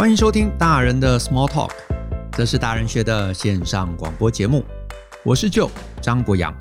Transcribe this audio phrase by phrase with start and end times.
[0.00, 1.72] 欢迎收听大人的 Small Talk，
[2.32, 4.64] 这是大人学的线上广播节目。
[5.22, 6.58] 我是 Joe 张国洋。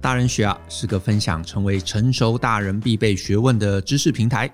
[0.00, 4.50] 大人学啊是个分享成为成熟大人必备学问的知识平台。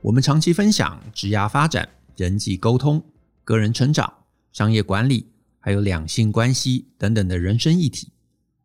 [0.00, 3.00] 我们长期分享职涯发展、人际沟通、
[3.44, 4.12] 个人成长、
[4.52, 5.28] 商业管理，
[5.60, 8.10] 还有两性关系等等的人生议题。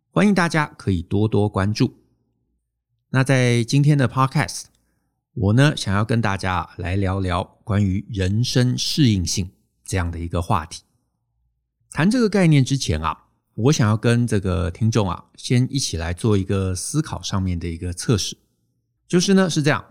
[0.09, 1.93] 欢迎大家可以多多关注。
[3.11, 4.63] 那在今天的 Podcast，
[5.41, 7.57] 我呢想要跟大家来聊聊。
[7.63, 9.51] 关于人生适应性
[9.85, 10.81] 这样的一个话题，
[11.91, 18.35] 谈这个概念之前啊，我想要跟这个听众啊，先一起来做一个思考上面的一个测试，
[19.07, 19.85] 就是呢是这样，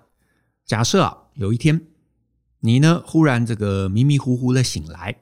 [0.66, 1.87] 假设啊有一天
[2.60, 5.21] 你呢忽然这个迷迷糊糊的醒来，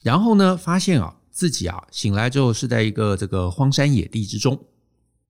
[0.00, 4.64] 然后呢发现啊自己啊醒来之后是在一个这个荒山野地之中，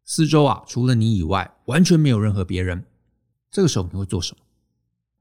[0.04, 2.84] 四周啊除了你以外完全没有任何别人，
[3.54, 4.42] 这个时候你会做什么？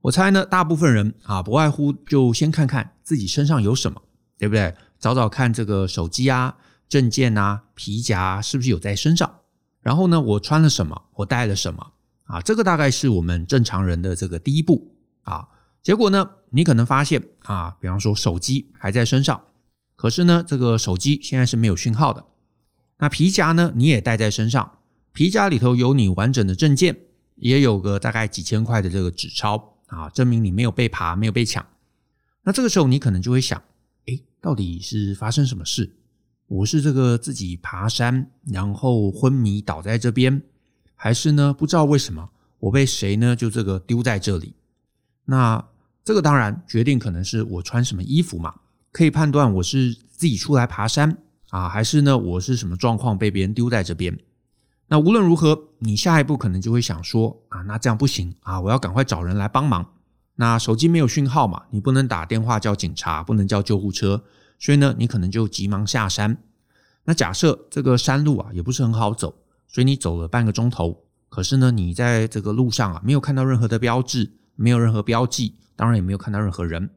[0.00, 4.02] 我猜呢，大部分人啊，不外乎就先看看自己身上有什么，
[4.36, 4.74] 对不对？
[4.98, 6.56] 找找看这个手机啊、
[6.88, 9.32] 证件啊、皮夹，是不是有在身上？
[9.80, 11.00] 然后呢，我穿了什么？
[11.14, 11.92] 我带了什么？
[12.24, 15.46] 啊，这个大概是我们正常人的这个第一步啊。
[15.80, 19.40] 结果呢，你可能发现啊，比方说手机还在身上，
[19.94, 22.24] 可是呢，这个手机现在是没有讯号的。
[22.98, 24.78] 那皮夹呢，你也带在身上，
[25.12, 26.98] 皮夹里头有你完整的证件，
[27.44, 29.70] 也有个大概几千块的这个纸钞。
[29.88, 31.64] 啊，证明你没有被扒，没有被抢。
[32.42, 33.62] 那这个时候你可能就会想，
[34.06, 35.94] 诶，到底是发生什么事？
[36.48, 40.42] 我是这个自己爬山，然后昏迷倒在这边，
[40.96, 44.54] 还是呢，不知道为什么我被谁呢就这个丢在这里？
[45.26, 45.64] 那
[46.02, 48.52] 这个当然决定可能是我穿什么衣服嘛，
[48.90, 51.16] 可以判断我是自己出来爬山
[51.50, 54.18] 啊，还是呢我是什么状况被别人丢在这边？
[54.88, 59.92] 那无论如何，你下一步可能就会想说啊，那这样不行啊，我要赶快找人来帮忙。
[60.36, 64.24] 那手机没有讯号嘛，你不能打电话叫警察，不能叫救护车，
[64.58, 66.36] 所以呢，你可能就急忙下山。
[67.04, 69.36] 那假设这个山路啊也不是很好走，
[69.68, 76.90] 所以你走了半个钟头，可是呢，你在这个路上啊没有看到任何的标志，没有任何标记，当然也没有看到任何人，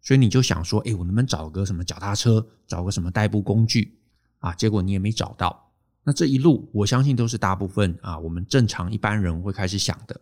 [0.00, 3.98] 所以你就想说，诶，我能不能找个什么脚踏车，找个什么代步工具
[4.38, 4.54] 啊？
[4.54, 5.65] 结果你也没找到。
[6.08, 10.20] 那这一路，我相信都是大部分啊，我们正常一般人会开始想的。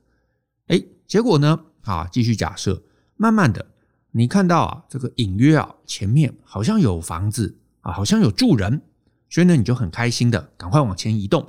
[0.68, 1.60] 哎，结果呢？
[1.82, 2.82] 啊，继续假设，
[3.18, 3.66] 慢慢的，
[4.12, 8.80] 你看到啊，这个隐约啊，前面好像有房子啊，好像有住人，
[9.28, 11.46] 所以呢，你就很开心的赶快往前移动。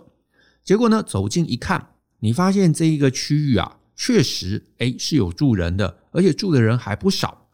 [0.66, 7.48] 结果呢，走近一看，你发现这一个区域啊，确实哎是有住人的，而且住的人还不少。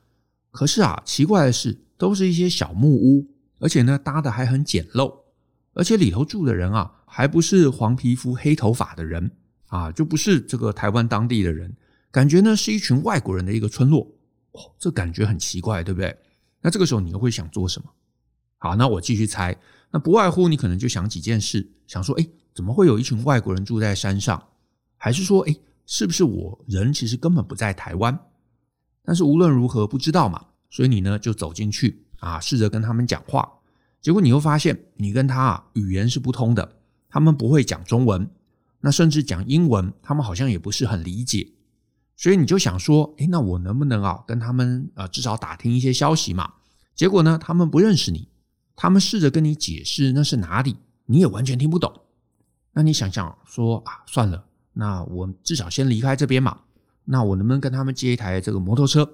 [0.49, 3.27] 可是啊，奇怪的是，都是一些小木屋，
[3.59, 5.20] 而且呢，搭的还很简陋。
[5.73, 9.31] 而且里头住的人啊，还不是黄皮肤黑头发的人
[9.67, 11.75] 啊，就不是这个台湾当地的人，
[12.11, 14.07] 感觉呢是一群外国人的一个村落。
[14.51, 16.13] 哦，这感觉很奇怪，对不对？
[16.61, 17.89] 那这个时候你又会想做什么？
[18.57, 19.57] 好，那我继续猜，
[19.91, 24.49] 那不外乎你可能就想几件事，想说，诶，怎么会有一群外国人住在山上？
[24.97, 28.19] 还是说，诶，是不是我人其实根本不在台湾？
[29.03, 33.49] 但是无论如何不知道嘛，所以你呢就走进去啊，试着跟他们讲话。
[34.01, 38.27] 结果你又发现，你跟他啊语言是不通的，他们不会讲中文，
[38.79, 41.51] 那甚至讲英文，他们好像也不是很理解，
[42.17, 46.51] 所以你就想说，诶，那我能不能啊跟他们呃至少打听一些消息嘛？
[46.95, 48.27] 结果呢，他们不认识你，
[48.75, 51.93] 他们试着跟你解释那是哪里，你也完全听不懂。
[52.73, 56.61] 那你想想说啊，算了，那我至少先离开这边嘛。
[57.05, 59.07] 那我能不能跟他们借一台这个摩托车，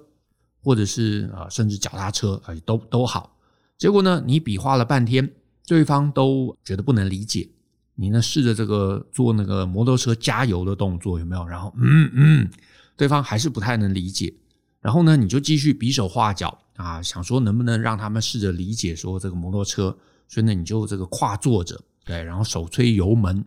[0.62, 3.37] 或者是啊甚至脚踏车，哎，都都好。
[3.78, 5.30] 结果呢，你比划了半天，
[5.66, 7.48] 对方都觉得不能理解。
[7.94, 11.46] 你呢，试着这个做那个摩托车加油的动作，有没有？
[11.46, 12.50] 然后，嗯嗯，
[12.96, 14.34] 对方还是不太能理解。
[14.80, 19.96] 然后呢，你就继续比手画脚啊，想说能不能让他们试着理解说这个摩托车。
[20.26, 23.44] 所以呢，你就这个跨坐着，对，然后手推油门。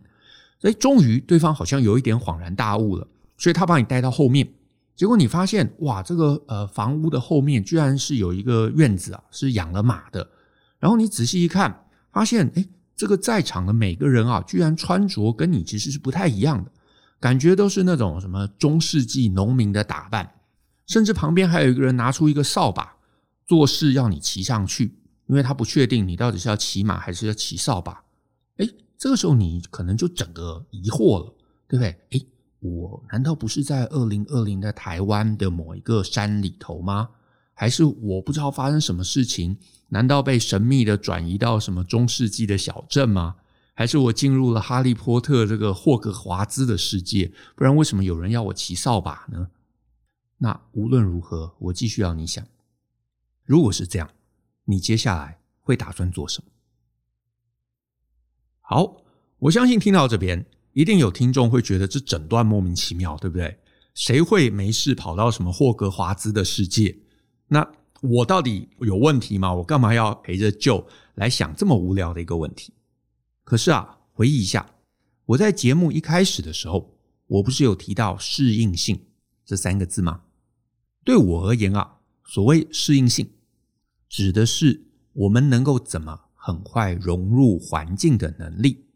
[0.58, 3.06] 所以终于对方好像有一点恍然大悟了，
[3.36, 4.48] 所以他把你带到后面。
[4.94, 10.28] 结果你发现，哇，这个呃房屋的后面居然是有一个院子啊，是养了马的。
[10.78, 16.70] 然后你仔细一看，发现，诶，这个在场的每个人啊，居然穿着跟你其实是不太一样的，
[17.18, 20.34] 感觉都是那种什么中世纪农民的打扮，
[20.86, 22.96] 甚至旁边还有一个人拿出一个扫把，
[23.46, 28.04] 做事要你骑上去，因为他不确定你到底是要骑马还是要骑扫把。
[28.58, 28.68] 诶，
[28.98, 31.34] 这个时候你可能就整个疑惑了，
[31.66, 31.96] 对不对？
[32.10, 32.26] 诶。
[32.62, 37.10] 我难道不是在二零二零的台湾的某一个山里头吗？
[37.54, 39.58] 还是我不知道发生什么事情？
[39.88, 43.36] 难道被神秘的转移到什么中世纪的小镇吗？
[43.74, 47.32] 还是我进入了哈利波特这个霍格华兹的世界？
[47.56, 49.50] 不然为什么有人要我骑扫把呢？
[50.38, 52.46] 那无论如何，我继续要你想，
[53.44, 54.08] 如果是这样，
[54.66, 56.50] 你接下来会打算做什么？
[58.60, 59.02] 好，
[59.38, 63.58] 我相信听到这边，一定有听众会觉得这整段莫名其妙，对不对？
[63.94, 66.96] 谁会没事跑到什么霍格华兹的世界？
[67.48, 67.70] 那
[68.00, 69.52] 我到底有问题吗？
[69.54, 70.86] 我干嘛要陪着舅
[71.16, 72.72] 来想这么无聊的一个问题？
[73.44, 74.74] 可是啊，回忆一下，
[75.26, 76.96] 我在节目一开始的时候，
[77.26, 78.98] 我不是有提到适应性
[79.44, 80.22] 这三个字吗？
[81.04, 83.30] 对我而言啊，所谓适应性，
[84.08, 88.86] 指的是我们能够怎么很快融入环境的能力。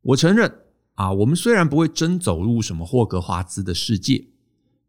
[0.00, 0.61] 我承认
[0.94, 4.28] 啊，我们虽然不会真走入什么霍格华兹的世界，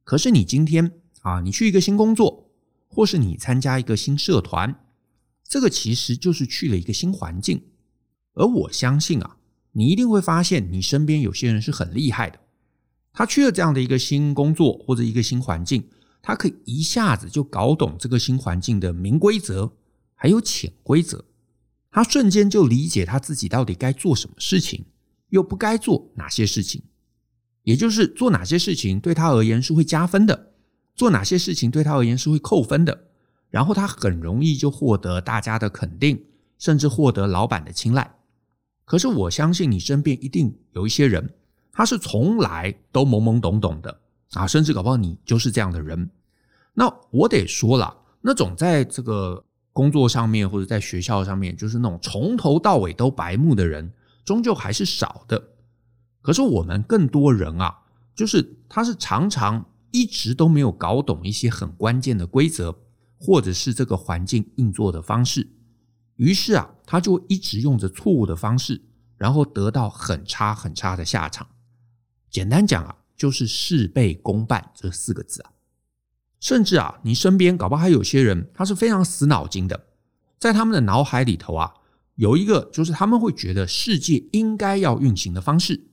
[0.03, 0.91] 可是你今天
[1.21, 2.49] 啊，你去一个新工作，
[2.87, 4.83] 或是你参加一个新社团，
[5.47, 7.63] 这个其实就是去了一个新环境。
[8.33, 9.37] 而我相信啊，
[9.71, 12.39] 你一定会发现你身边有些人是很厉害的，
[13.13, 15.89] 他去了这样的一个新工作或者一个新环境。
[16.25, 19.73] 他可以一下子就搞懂这个新环境的明规则，
[20.15, 21.25] 还有潜规则。
[21.91, 24.85] 他瞬间就理解他自己到底该做什么事情，
[25.33, 26.83] 又不该做哪些事情。
[27.63, 30.51] 也就是做哪些事情对他而言是会加分的，
[30.95, 33.07] 做哪些事情对他而言是会扣分的。
[33.49, 36.23] 然后他很容易就获得大家的肯定，
[36.59, 38.15] 甚至获得老板的青睐。
[38.85, 41.33] 可是我相信你身边一定有一些人，
[41.71, 43.99] 他是从来都懵懵懂懂的。
[44.33, 46.07] 啊，甚至搞不好你就是这样的人。
[46.73, 53.91] 那我得说了，那种在这个工作上面或者在学校上面，就是那种从头到尾都白目的人，
[54.23, 55.49] 终究还是少的。
[56.21, 57.79] 可是我们更多人啊，
[58.15, 62.79] 就是他是常常一直都没有搞懂一些很关键的规则，
[63.19, 65.49] 或者是这个环境运作的方式。
[66.15, 68.81] 于是啊，他就一直用着错误的方式，
[69.17, 71.47] 然后得到很差很差的下场。
[72.29, 72.97] 简单讲啊。
[73.15, 75.51] 就是事倍功半这四个字啊，
[76.39, 79.85] 甚至啊，你身边搞不好还有些人，他是非常死脑筋的，
[80.39, 81.73] 在他们的脑海里头啊，
[82.15, 85.87] 有一个就是他们会觉得世界应该要运行的方式，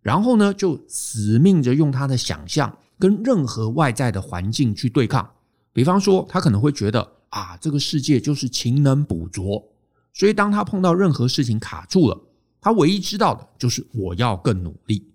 [0.00, 5.28] 然后呢，就死命着用他的想象跟任何外在的环境去对抗。
[5.72, 9.68] 比方说，他可能会觉得啊，这个世界就是勤能补拙，
[10.12, 12.20] 所以当他碰到任何事情卡住了，
[12.60, 15.10] 他唯一知道的就是我要更努力。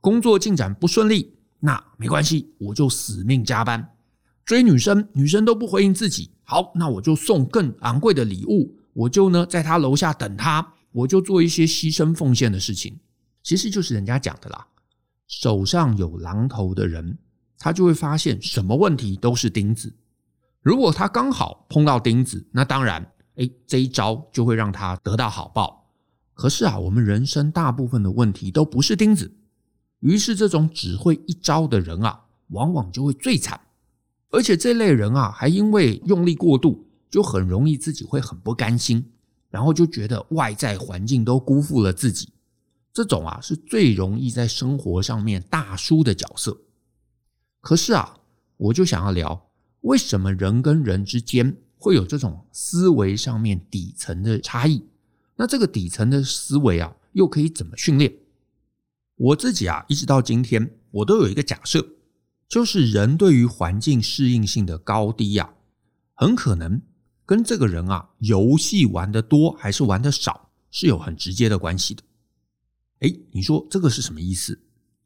[0.00, 3.96] 工作进展不顺利，那没关系，我就死命加班。
[4.44, 12.98] 追女生，女生都不回应自己，好，那我就送更昂贵的礼物，我就呢在他楼下等他，我就做一些牺牲奉献的事情。
[13.44, 14.66] 其实就是人家讲的啦，
[15.28, 17.16] 手上有榔头的人，
[17.56, 19.94] 他就会发现什么问题都是钉子。
[20.62, 25.88] 如果他刚好碰到钉子，那当然，诶，这一招就会让他得到好报。
[26.34, 29.32] 可是啊，我们人生大部分的问题都不是钉子。
[30.00, 33.60] 于是，这种只会一招的人啊，往往就会最惨。
[34.30, 39.12] 而且，这类人啊，还因为用力过度，就很容易自己会很不甘心，
[39.50, 42.30] 然后就觉得外在环境都辜负了自己。
[42.92, 46.58] 这种啊，是最容易在生活上面大输的角色。
[47.60, 48.18] 可是啊，
[48.56, 49.50] 我就想要聊，
[49.82, 54.84] 为什么人跟人之间会有这种思维上面底层的差异？
[55.36, 58.12] 那这个底层的思维啊，又可以怎么训练？
[59.14, 61.86] 我自己啊，一直到今天，我都有一个假设，
[62.48, 65.54] 就是人对于环境适应性的高低啊，
[66.14, 66.82] 很可能
[67.28, 72.02] 跟这个人啊，游戏玩的多还是玩的少是有很直接的关系的。
[73.00, 74.58] 诶，你说这个是什么意思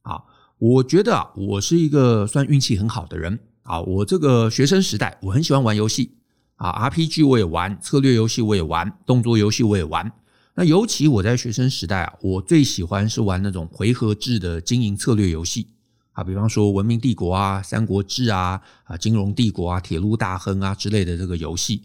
[0.02, 0.22] 啊？
[0.56, 3.80] 我觉得啊，我是一个算运气很好的人啊。
[3.80, 6.12] 我这个学生时代，我很喜欢玩游戏
[6.54, 10.12] 啊，RPG 我也玩，策略游戏我也玩，动作游戏我也玩。
[10.54, 15.66] 那尤其我在学生时代啊，我最喜欢是玩那种回合制的经营策略游戏
[16.12, 21.82] 啊，比方说《文明帝国》啊、《三国志》啊、啊《金融帝国》啊、《铁路大亨》啊之类的这个游戏。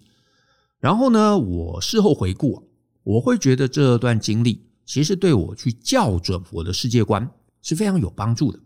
[0.79, 2.69] 然后呢，我事后回顾，
[3.03, 7.29] 我会觉得这段经历其实对我去校准我的世界观
[7.61, 8.59] 是非常有帮助的，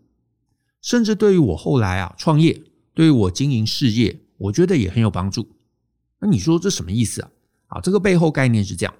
[0.80, 2.62] 甚至对于我后来啊创业，
[2.94, 5.48] 对于我经营事业，我觉得也很有帮助。
[6.20, 7.30] 那你说这什么意思啊？
[7.68, 8.94] 啊，这个背后概念是这样。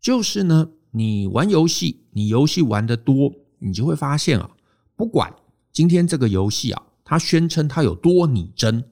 [0.00, 4.50] 就是呢，你玩游戏，你游戏玩得多，你就会发现啊，
[4.96, 5.32] 不管
[5.72, 8.84] 今天这个游戏啊，它宣称它有多拟真，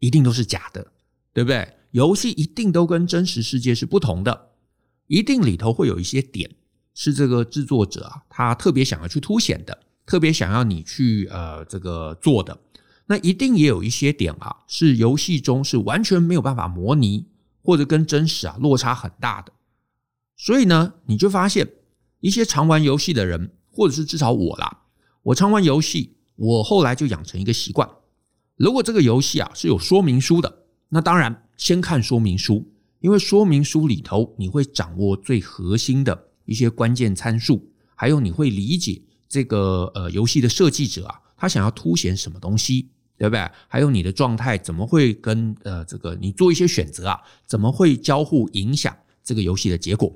[0.00, 0.92] 一定都是假的，
[1.32, 1.66] 对不对？
[1.90, 4.50] 游戏一定都跟真实世界是不同的，
[5.06, 6.50] 一定里头会有一些点
[6.94, 12.58] 是这个制作者啊，他特别想要去凸显的，特别想要你去呃这个做的。
[13.06, 17.26] 那一定也有一些点啊，是游戏中是完全没有办法模拟，
[17.60, 19.52] 或者跟真实啊落差很大的。
[20.36, 21.68] 所以呢，你就发现
[22.20, 24.82] 一些常玩游戏的人，或者是至少我啦，
[25.24, 27.90] 我常玩游戏，我后来就养成一个习惯：
[28.54, 32.66] 如果这个游戏啊是有说明书的，那当然先看说明书，
[33.00, 42.88] 因为说明书里头你会掌握最核心的一些关键参数，还有你会理解这个呃游戏的设计者啊，他想要凸显什么东西，
[43.18, 43.46] 对不对？
[43.68, 50.10] 还有你的状态怎么会跟呃这个你做一些选择啊，怎么会交互影响这个游戏的结果？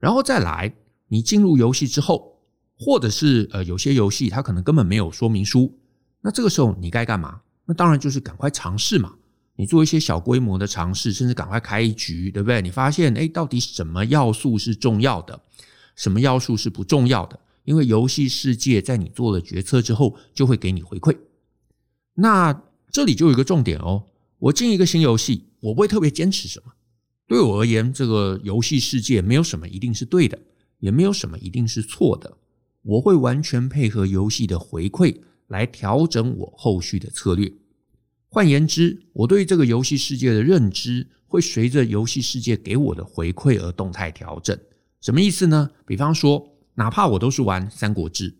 [0.00, 0.74] 然后再来，
[1.06, 2.40] 你进入游戏之后，
[2.76, 5.78] 或者是呃有些游戏它可能根本没有说明书，
[6.22, 7.42] 那这个时候你该干嘛？
[7.66, 9.14] 那当然就是赶快尝试嘛，
[9.60, 12.62] 你做一些小规模的尝试，甚至赶快开一局，对不对？
[12.62, 15.38] 你发现，诶，到底什么要素是重要的，
[15.94, 17.38] 什么要素是不重要的？
[17.64, 21.14] 因为游戏世界在你做了决策之后，就会给你回馈。
[22.14, 24.06] 那这里就有一个重点哦，
[24.38, 26.72] 我进一个新游戏，我不会特别坚持什么。
[27.26, 30.38] 对我而言，这个游戏世界没有什么一定是对的，
[30.78, 32.38] 也没有什么一定是错的。
[32.80, 35.20] 我会完全配合游戏的回馈。
[35.48, 37.52] 来调整我后续的策略。
[38.32, 44.56] 换言之，我对这个游戏世界的认知会随着游戏世界给我的回馈而动态调整。
[45.00, 45.68] 什么意思呢？
[45.84, 48.30] 比方说，哪怕我都是玩《三国志》，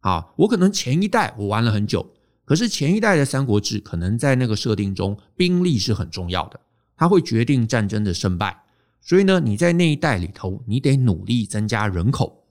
[0.00, 6.58] 啊，我可能前一代我玩了很久，可是前一代的《三国志》可能在那个设定中，兵力是很重要的，
[6.96, 8.64] 它会决定战争的胜败。
[9.00, 12.44] 所以呢，你在那一代里头，你得努力增加人口。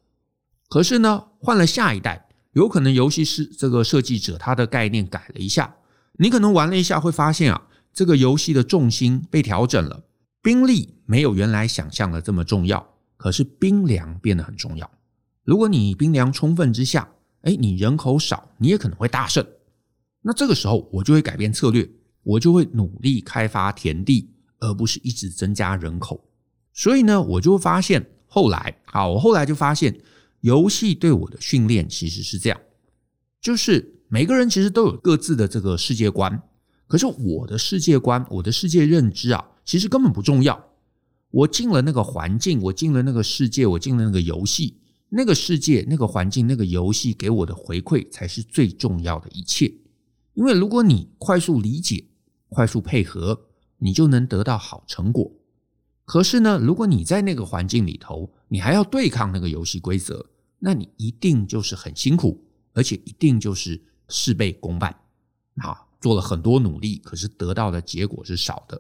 [0.70, 2.22] 可是呢，换了下一代。
[2.54, 5.76] 有可能游戏是这个设计者他的概念改了一下，
[6.18, 10.04] 你可能玩了一下会发现啊，这个游戏的重心被调整了，
[10.42, 14.90] 兵力没有原来想象的这么重要，可是兵粮变得很重要。
[15.44, 17.10] 如果你兵粮充分之下，
[17.42, 19.46] 诶，你人口少，你也可能会大胜。
[20.22, 21.90] 那这个时候我就会改变策略，
[22.24, 24.30] 我就会努力开发田地，
[24.60, 26.28] 而不是一直增加人口。
[26.74, 30.00] 所以呢，我就会发现后来啊，我后来就发现。
[30.42, 32.60] 游戏对我的训练其实是这样，
[33.42, 36.42] 就是每个人其实都有各自的这个世界观，
[36.88, 40.72] 可是我的世界观、我的世界认知啊，其实根本不重要。
[41.32, 44.78] 我进了那个环境，我进了那个世界，我进了那个游戏，
[45.10, 49.74] 那个世界、那个环境、那个游戏给我的回馈才是最重要的一切。
[50.34, 52.06] 因为如果你快速理解、
[52.48, 53.48] 快速配合，
[53.80, 55.32] 你就能得到好成果。
[56.06, 60.28] 可是呢，如果你在那个环境里头，你还要对抗那个游戏规则。
[60.60, 62.44] 那你一定就是很辛苦，
[62.74, 64.96] 而且一定就是事倍功半
[65.58, 65.82] 啊！
[66.02, 68.80] 做了很多努力，可是得到的结果是少的。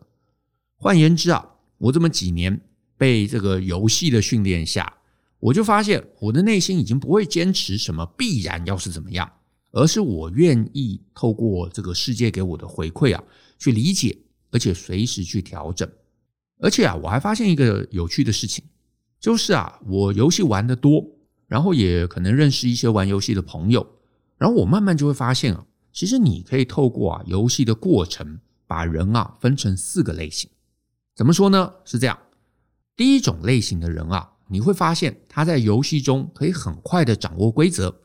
[0.75, 1.43] 换言之啊，
[1.77, 2.61] 我这么几年
[2.97, 4.97] 被这个游戏的训练下，
[5.39, 9.31] 我就发现我的内心已经不会坚持什么必然要是怎么样，
[9.71, 13.23] 而是我愿意透过这个世界给我的回馈啊，
[13.57, 14.15] 去理解，
[14.51, 15.89] 而且随时去调整。
[16.59, 18.63] 而且啊，我还发现一个有趣的事情，
[19.19, 21.03] 就是啊，我游戏玩的多。
[21.47, 23.87] 然后也可能认识一些玩游戏的朋友，
[24.37, 30.49] 然后我慢慢就会发现啊，其实你可以透过啊游戏的过程，把人啊分成四个类型。
[31.15, 31.73] 怎么说呢？
[31.85, 32.17] 是这样，
[32.95, 38.01] 第一种类型的人啊，你会发现他在游戏中可以很快的掌握规则，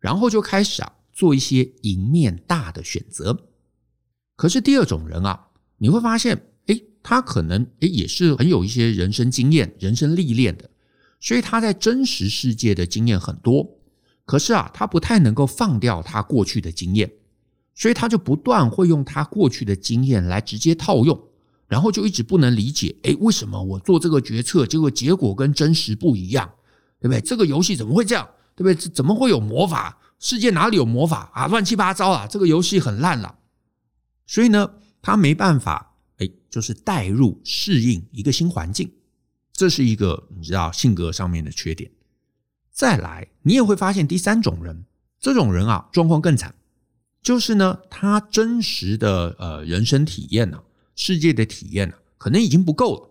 [0.00, 3.48] 然后就开始啊做一些赢面大的选择。
[4.36, 10.70] 可是第二种人啊，你会发现，诶，他可能诶也是很有一些人生经验、人生历练的。
[11.20, 13.75] 所以他在真实世界的经验很多，
[14.26, 17.10] 可是啊，他不太能够放掉他过去的经验，
[17.74, 21.18] 所以他就不断会用他过去的经验来直接套用，
[21.68, 26.50] 然后就一直不能理解，哎，为什么我做这个决策，结果结果跟真实不一样，
[27.00, 27.20] 对不对？
[27.20, 28.28] 这个游戏怎么会这样？
[28.56, 28.74] 对不对？
[28.90, 29.98] 怎么会有魔法？
[30.18, 31.46] 世界哪里有魔法啊？
[31.46, 32.26] 乱七八糟啊！
[32.26, 33.38] 这个游戏很烂了。
[34.26, 34.70] 所以呢，
[35.02, 38.90] 他没办法，哎，就是带入适应一个新环境。
[39.52, 41.90] 这是一个你知道性格上面的缺点。
[42.76, 44.84] 再来，你也会发现第三种人，
[45.18, 46.54] 这种人啊，状况更惨，
[47.22, 50.62] 就是呢，他真实的呃人生体验呢、
[50.94, 53.10] 世界的体验呢、可能已经不够了。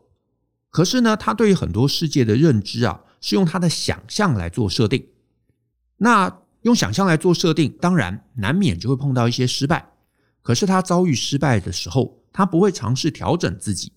[0.70, 5.04] 可是呢，他对于很多世界的认知啊，是用他的想象来做设定。
[5.98, 9.94] 那用想象来做设定，当然难免就会碰到一些失败。
[10.44, 13.94] 可是他遭遇失败的时候，他不会尝试调整自己，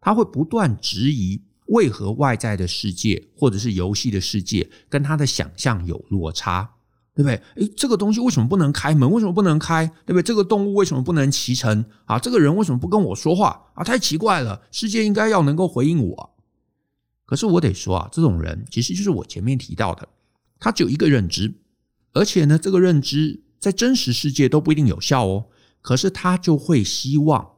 [0.00, 1.44] 他会不断质疑。
[1.72, 6.70] 为何外在的世界或者是游戏的世界跟他的想象有落差，
[7.14, 7.40] 对不对？
[7.56, 9.10] 诶，这个东西为什么不能开门？
[9.10, 9.86] 为什么不能开？
[10.06, 10.22] 对不对？
[10.22, 11.84] 这个动物为什么不能骑乘？
[12.04, 13.70] 啊，这个人为什么不跟我说话？
[13.74, 14.62] 啊，太奇怪了！
[14.70, 16.30] 世界应该要能够回应我。
[17.24, 20.06] 可是我得说啊，这种人其实就是我前面提到的，
[20.60, 21.52] 他只有一个认知，
[22.12, 25.46] 而且呢，这个认知在真实世界都不一定有效哦。
[25.80, 27.52] 可是他就会希望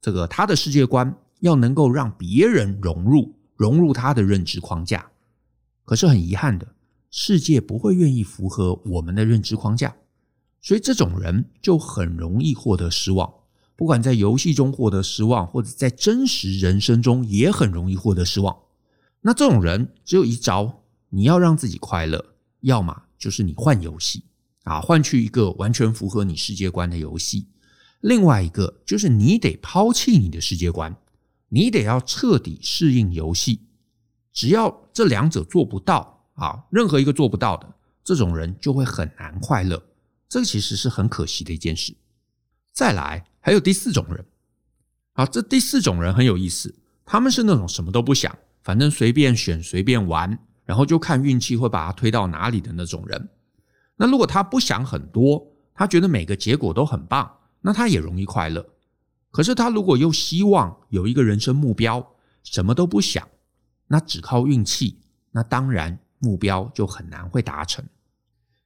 [0.00, 1.16] 这个他的世界观。
[1.40, 5.10] 要能够让别人融入融入他的认知框架，
[5.84, 6.66] 可是很遗憾的，
[7.10, 9.94] 世界不会愿意符合我们的认知框架，
[10.62, 13.30] 所以这种人就很容易获得失望。
[13.76, 18.56] 不管在游戏中获得失望，或者在真实人生中也很容易获得失望。
[19.20, 24.24] 那这种人只有一招，你要让自己快乐，要么就是你换游戏
[24.64, 27.44] 啊，换去一个完全符合你世界观的游戏；
[28.00, 30.96] 另外一个就是你得抛弃你的世界观，
[31.50, 33.60] 你得要彻底适应游戏。
[34.32, 39.82] 只要这两者做不到啊，任何一个做不到的，这种人就会很难快乐。
[40.28, 41.94] 这其实是很可惜的一件事。
[42.72, 44.24] 再来，还有第四种人，
[45.14, 53.28] 啊，这第四种人很有意思，他们是那种什么都不想，反正随便选随便玩，然后就看运气会把他推到哪里的那种人。
[53.96, 57.28] 那如果他不想很多，他觉得每个结果都很棒，
[57.60, 58.64] 那他也容易快乐。
[59.30, 63.28] 可是他如果又希望有一个人生目标，什么都不想，
[63.88, 64.98] 那只靠运气，
[65.32, 67.84] 那当然目标就很难会达成。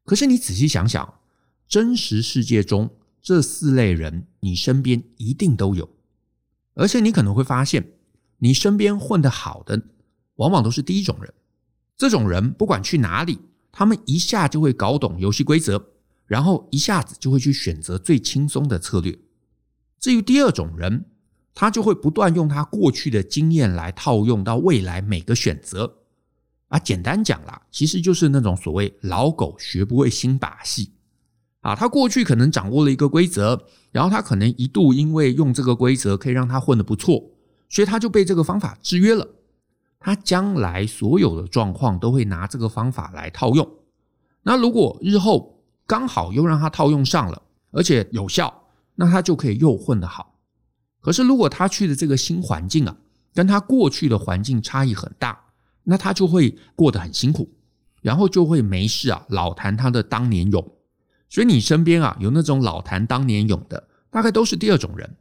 [0.05, 1.21] 可是你仔细想想，
[1.69, 2.91] 真实世界中
[3.21, 5.89] 这四类人，你身边一定都有，
[6.75, 7.93] 而且你可能会发现，
[8.39, 9.83] 你身边混得好的，
[10.37, 11.33] 往往都是第一种人。
[11.97, 13.39] 这种人不管去哪里，
[13.71, 15.91] 他们一下就会搞懂游戏规则，
[16.27, 19.19] 然后一下子就会去选择最轻松的策略。
[20.05, 21.07] 至于第二种人，
[21.55, 25.91] 他就会不断用他过去的经验来套用到未来每个选择，
[26.69, 30.93] 啊，简单讲啦，其实就是那种所谓老狗学不会新把戏，
[31.63, 33.59] 啊，他过去可能掌握了一个规则，
[33.93, 37.31] 然后他可能一度因为用这个规则可以让他混得不错，
[37.71, 39.27] 所以他就被这个方法制约了，
[39.99, 43.67] 他将来所有的状况都会拿这个方法来套用，
[44.43, 48.64] 那如果日后刚好又让他套用上了，而且有效，
[48.97, 50.39] 那他就可以又混得好。
[51.01, 52.97] 可是，如果他去的这个新环境啊，
[53.35, 55.39] 跟他过去的环境差异很大，
[55.83, 57.53] 那他就会过得很辛苦，
[58.01, 60.73] 然后就会没事啊，老谈他的当年勇。
[61.29, 65.17] 所以你身边啊有那种老谈当年勇的，大概都是第二种人，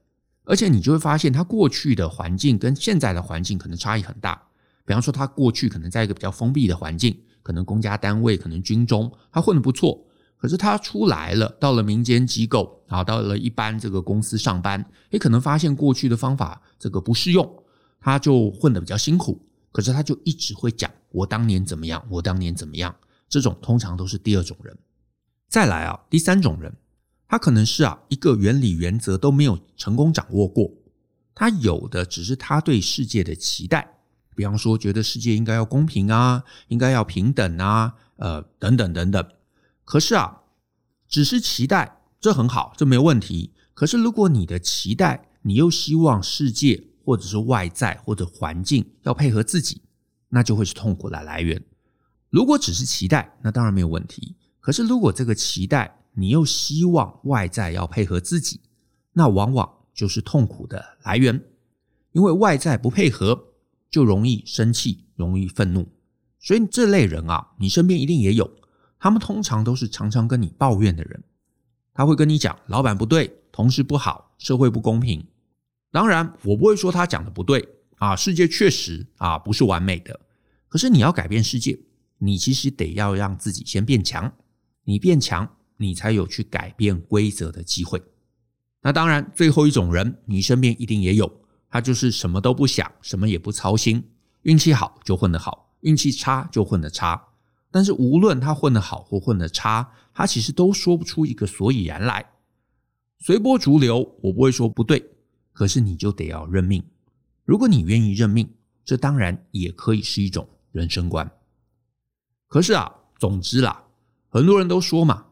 [0.45, 4.41] 而且你就会发现他过去的环境跟现在的环境可能差异很大。
[4.85, 10.05] 比方说，他过去可能在一个比较封闭的环境，可能公家单位，可能军中，他混得不错。
[10.43, 17.49] 可是他出来了，到了民间机构啊，到了一般这个公司上班，也可能发现过去的方法这个不适用，
[18.01, 19.41] 他就混得比较辛苦。
[19.71, 22.93] 可是他就一直会讲我当年怎么样，我当年怎么样。
[23.29, 24.77] 这种通常都是第二种人。
[25.47, 26.75] 再来啊，第三种人，
[27.29, 30.69] 他可能是啊一个原理原则都没有成功掌握过，
[31.33, 33.95] 他有的只是他对世界的期待，
[34.35, 39.25] 比方说觉得世界应该要公平啊，应该要平等啊，呃等等等等。
[39.85, 40.41] 可是啊，
[41.07, 43.53] 只是期待，这很好，这没有问题。
[43.73, 49.81] 可是如果你的期待，你又希望世界或者是外在或者环境要配合自己，
[50.29, 51.61] 那就会是痛苦的来源。
[52.29, 54.35] 如果只是期待，那当然没有问题。
[54.59, 58.61] 可是如果这个期待，你又希望外在要配合自己，
[59.11, 61.43] 那往往就是痛苦的来源。
[62.11, 63.47] 因为外在不配合，
[63.89, 65.87] 就容易生气，容易愤怒。
[66.39, 68.49] 所以这类人啊，你身边一定也有。
[69.03, 71.21] 他们通常都是常常跟你抱怨的人，
[71.93, 75.27] 他会跟你讲老板不对，同事不好，社会不公平。
[75.91, 80.17] 当然，我不会说他讲的不对啊，世界确实啊不是完美的。
[80.69, 81.77] 可是你要改变世界，
[82.17, 84.31] 你其实得要让自己先变强。
[84.85, 88.01] 你变强，你才有去改变规则的机会。
[88.83, 91.29] 那当然，最后一种人，你身边一定也有，
[91.69, 94.01] 他就是什么都不想，什么也不操心，
[94.43, 97.21] 运气好就混得好，运气差就混得差。
[97.73, 102.23] 但是无论他混得好或混得差，他其实都说不出一个所以然来。
[103.17, 105.03] 随波逐流，我不会说不对，
[105.53, 106.83] 可是你就得要认命。
[107.43, 108.47] 如果你愿意认命，
[108.85, 111.31] 这当然也可以是一种人生观。
[112.47, 113.85] 可是啊，总之啦，
[114.29, 115.25] 很多人都说嘛，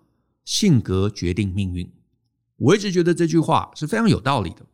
[0.44, 1.94] 性格决定命运。
[2.58, 4.66] 我一直觉得这句话是非常有道理的，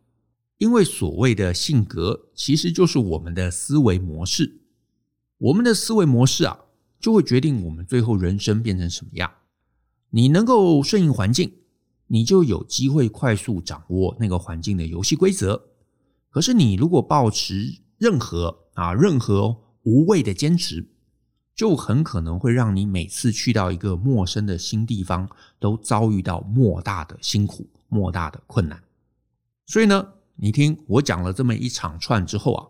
[0.56, 4.62] 因为所谓的性格，其实就是我们的思维模式。
[5.36, 6.60] 我们的思维模式啊。
[7.00, 9.30] 就会决定我们最后人生变成什么样。
[10.10, 11.52] 你能够顺应环境，
[12.06, 15.68] 你就有机会快速掌握那个环境的游戏规则。
[16.30, 20.88] 可是你如果抱持任何啊任何无谓的坚持，
[21.54, 28.82] 就很可能会让你每次去到一个陌生的新地方，都遭遇到莫大的辛苦、莫大的困难。
[29.66, 32.66] 所以呢，你听我讲了这么一长串之后啊，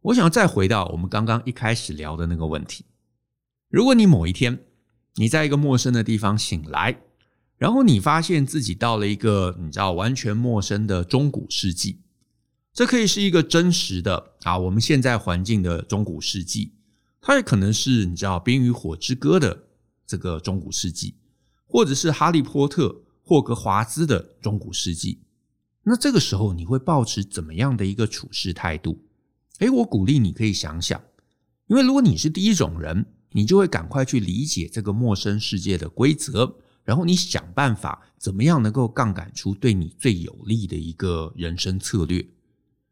[0.00, 2.84] 我想再回到我们刚刚一开始聊的那个问题。
[3.70, 4.64] 如果你某一天
[5.14, 7.00] 你在一个陌生的地方醒来，
[7.56, 12.00] 然后你发现自己到了一个你知道完全陌生的中古世纪，
[12.72, 16.72] 这可以是一个真实的啊我们现在环境的中古世纪，
[17.20, 19.66] 它也可能是你知道《冰与火之歌》的
[20.04, 21.14] 这个中古世纪，
[21.68, 22.88] 或者是《哈利波特》
[23.22, 25.20] 霍格华兹的中古世纪，
[25.84, 29.04] 那这个时候你会保持怎么样的一个处事态度？
[29.60, 31.00] 诶，我鼓励你可以想想，
[31.68, 42.26] 因为如果你是第一种人，你就会赶快去理解这个陌生世界的规则，然后你想办法怎么样能够杠杆出对你最有利的一个人生策略。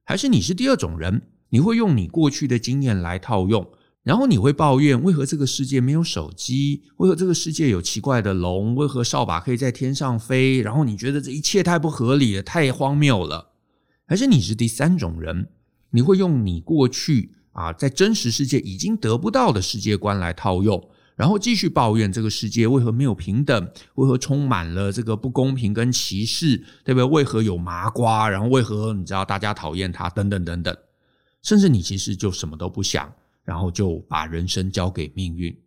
[0.05, 3.69] 还是你是第二种人，你会用你过去的经验来套用。
[4.05, 6.85] 然后你会抱怨，为何这个世界没有手机？
[6.97, 8.75] 为何这个世界有奇怪的龙？
[8.75, 10.63] 为何扫把可以在天上飞？
[10.63, 13.51] 然后你觉得这一切太不合理了，太荒谬了。
[14.07, 15.51] 还是你是第三种人，
[15.91, 23.71] 你会用你过去啊在真实世界已经得不到的世界观来套用，然后继续抱怨这个世界为何没有平等？
[23.97, 26.57] 为何充满了这个不公平跟歧视？
[26.85, 27.05] 对不对？
[27.05, 28.29] 为何有麻瓜？
[28.29, 30.09] 然后为何你知道大家讨厌他？
[30.11, 30.77] 等等等等，
[31.43, 33.13] 甚至你其实就什么都不想。
[33.45, 35.59] 然后就把人生交给命运。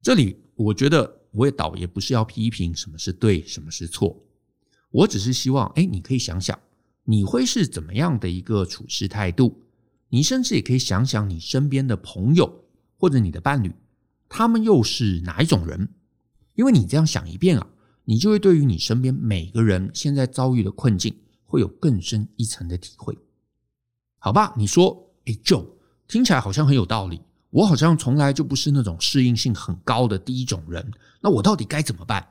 [0.00, 4.18] 这里我觉得我也倒也不是要批评什么是对，什么是错。
[4.90, 6.58] 我只是希望，哎，你可以想想，
[7.04, 9.60] 你会是怎么样的一个处事态度？
[10.14, 13.74] 你甚至也可以想想你身边的朋友或者你的伴侣，
[14.28, 15.88] 他们又是哪一种人？
[16.54, 17.66] 因为你这样想一遍啊，
[18.04, 23.18] 你就会对于你身边每个人现在遭遇的困境，会有更深一层的体会。
[24.20, 25.66] 好吧，你说，哎，Joe。
[26.06, 32.24] 听起来好像很有道理，我好像从来就不是那种适应性很高的第一种人，那我到底该怎么办？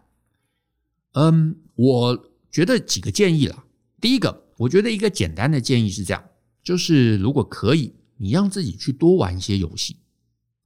[1.16, 3.66] 嗯，我觉得几个建议啦。
[4.00, 6.24] 第一个，我觉得一个简单的建议是这样，
[6.64, 9.98] 就是如果可以，你让自己去多玩一些游戏。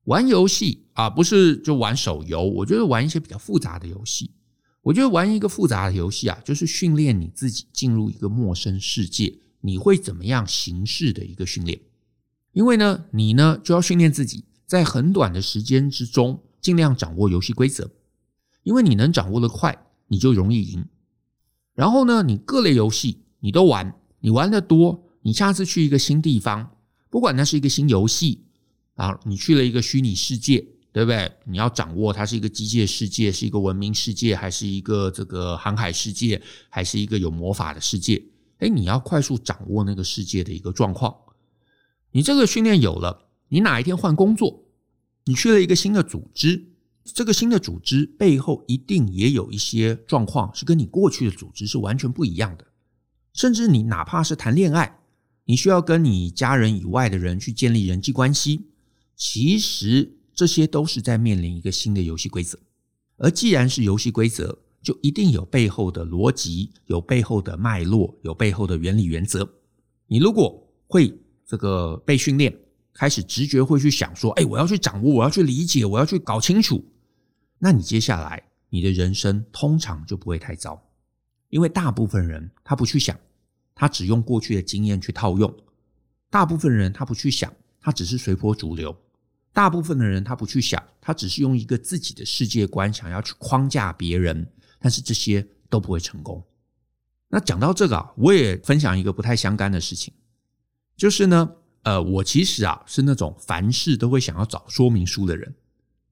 [0.03, 4.31] 玩游戏啊，不是就玩手游，我觉得玩一些比较复杂的游戏。
[4.83, 11.81] 我觉得玩一个复杂的游戏啊，就是训练你自己进入一个陌生世界，你会怎么样行事的一个训练。
[12.53, 17.91] 因为呢，你呢就要训练自己，在很短的时间之中，尽量掌握游戏规则。
[18.63, 20.86] 因为你能掌握的快，你就容易赢。
[21.73, 26.77] 然后呢，你各类游戏你都玩，你玩的多，你下次去一个新地方，
[27.09, 28.45] 不管那是一个新游戏
[28.95, 31.29] 啊，你去了一个虚拟世界，对不对？
[31.43, 38.23] 你要掌握它是一个机械世界，是一个文明世界，还是一个这个航海世界，还是一个有魔法的世界？
[38.59, 41.13] 哎，你要快速掌握那个世界的一个状况。
[42.13, 44.63] 你这个训练有了，你哪一天换工作，
[45.25, 46.69] 你去了一个新的组织，
[47.03, 52.65] 这个新的组织背后一定也有一些状况是跟你过去的组织是完全不一样的。
[53.33, 54.96] 甚至你哪怕是谈恋爱，
[55.47, 58.67] 你需要跟你家人以外的人去建立人际关系，
[59.15, 62.60] 其实这些都是在面临一个新的游戏规则。
[63.17, 69.49] 而既然是游戏规则，就一定有背后的逻辑，有背后的脉络，有背后的原理原则。
[70.05, 71.17] 你如果会。
[71.49, 72.53] 这个被训练，
[72.91, 76.83] 开始直觉会去想说：“哎，我要去掌握，我要去理解，我要去搞清楚。”
[77.57, 80.77] 那你接下来你的人生通常就不会太糟，
[81.47, 83.17] 因为大部分人他不去想，
[83.77, 85.47] 他只用过去的经验去套用；
[86.29, 88.91] 大部分人他不去想，他只是随波逐流；
[89.53, 94.47] 大部分的人他不去想，他只是用一个自己的世界观想要去框架别人，
[94.79, 96.43] 但是这些都不会成功。
[97.29, 100.13] 那讲到这个啊，我也分享一个不太相干的事情。
[100.95, 101.51] 就是呢，
[101.83, 105.53] 呃，我其实啊是那种凡事都会想要找说明书的人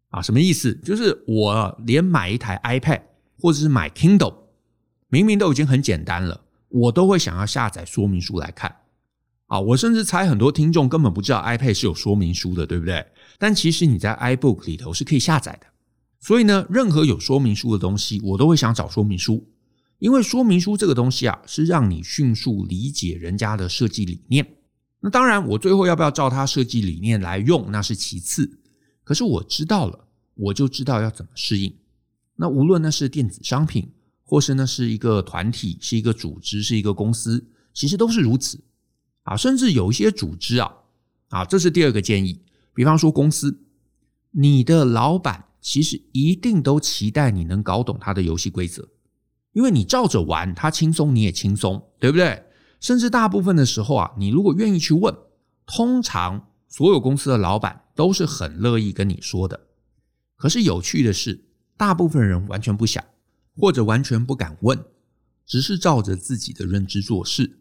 [0.09, 0.21] 啊。
[0.21, 0.75] 什么意思？
[0.83, 3.01] 就是我连买一台 iPad
[3.39, 4.35] 或者是买 Kindle，
[5.07, 6.44] 明明都已经很简单了，
[6.75, 8.75] 我都会想要下载说明书来看
[9.47, 9.59] 啊。
[9.59, 13.05] 我甚至猜很多听众根本不知道 iPad 是有说明书的，对不对？
[13.39, 15.67] 但其实你在 iBook 里头是可以下载的。
[16.19, 19.47] 所以呢，任何有说明书的东西，我都会想找说明书，
[19.99, 24.45] 因为说明书这个东西啊，是让你迅速理解人家的设计理念。
[24.99, 28.59] 那当然，我最后要不要照他设计理念来用，那是其次。
[29.03, 31.73] 可是我知道了，我就知道要怎么适应。
[32.35, 33.91] 那无论那是电子商品，
[34.25, 38.61] 或是呢是一个团体、是一个组织、是一个公司，其实都是如此
[39.23, 39.37] 啊。
[39.37, 40.73] 甚至有一些组织啊，
[41.29, 42.41] 啊，这是第二个建议。
[42.73, 43.61] 比方说公司，
[44.31, 48.89] 你的老板其实一定都期待你能搞懂他的游戏规则，
[49.53, 52.43] 因为你照着玩，他轻松你也轻松，对不对？
[52.81, 55.15] 甚至大部分的时候啊，你如果愿意去问，
[55.65, 59.67] 通常所有公司的老板都是很乐意跟你说的。
[60.35, 61.45] 可是有趣的是，
[61.77, 63.03] 大部分人完全不想，
[63.55, 64.85] 或者完全不敢问，
[65.45, 67.59] 只是照着自己的认知做事，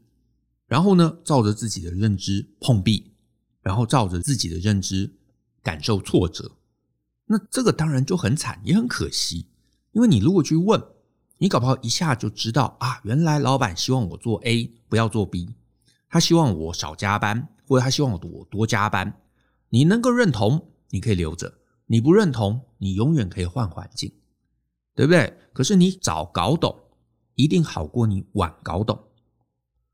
[0.67, 3.13] 然后呢，照着自己的认知碰壁，
[3.63, 5.13] 然后照着自己的认知
[5.63, 6.53] 感受挫折。
[7.27, 9.47] 那这个当然就很惨，也很可惜，
[9.93, 10.83] 因为你如果去问。
[11.39, 15.53] 你搞不好一下就知道啊，原来老板希望我做 A，不要做 B，
[16.09, 19.21] 他希望我少加班，或者他希望我多加班。
[19.69, 21.49] 你能够认同，你可以留着；
[21.87, 24.13] 你不认同，你永远可以换环境，
[24.95, 25.37] 对不对？
[25.55, 26.77] 可是你早搞懂，
[27.37, 29.05] 一定好过你晚搞懂。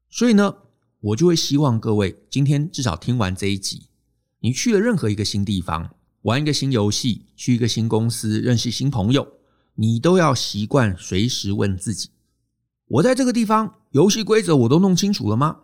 [0.08, 0.56] 所以呢，
[1.00, 3.88] 我就会希望各位今天至少听完这一集，
[4.40, 9.34] 你去了任何一个新地方，玩一个新游戏，去一个新公司，认识新朋友，
[9.74, 12.08] 你都要习惯随时问自己：
[12.86, 15.60] 我在这个地方游戏规则我都弄清楚了吗？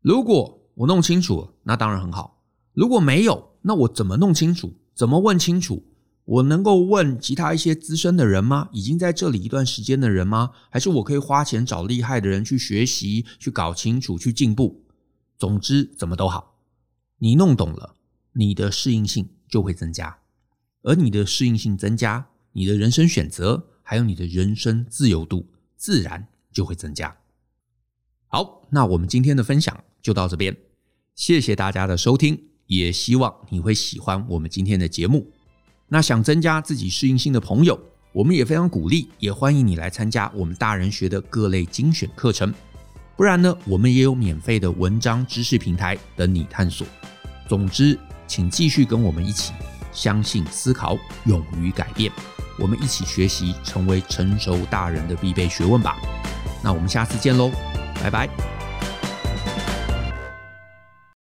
[0.00, 4.72] 如果我弄清楚了，那当然很好；如果没有，那我怎么弄清楚？
[4.94, 5.82] 怎么问清楚？
[6.24, 8.70] 我能够问其他一些资深的人吗？
[8.72, 10.52] 已经在这里一段时间的人吗？
[10.70, 14.84] 还是我可以花钱找厉害的人去学习、去搞清楚、去进步？
[15.36, 16.56] 总之，怎么都好，
[17.18, 17.96] 你弄懂了，
[18.32, 20.18] 你的适应性就会增加，
[20.82, 27.18] 而你的适应性增加，你的人生选择还有你的人生自由度自然就会增加。
[28.28, 30.56] 好，那我们今天的分享就到这边，
[31.14, 35.30] 谢谢大家的收听，也希望你会喜欢我们今天的节目。
[35.88, 37.78] 那想增加自己适应性的朋友，
[38.12, 42.52] 我们也非常鼓励，也欢迎你来参加我们大人学的各类精选课程。
[43.16, 46.86] 不然呢，我们也有免费的文章知识平台等你探索。
[47.48, 49.52] 总之，请继续跟我们一起，
[49.92, 52.10] 相信思考，勇于改变。
[52.58, 55.96] 我们一起学习，成为成熟大人的必备学问吧。
[56.62, 57.52] 那我们下次见喽，
[58.02, 58.63] 拜拜。